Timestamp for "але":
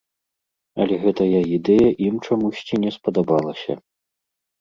0.85-0.95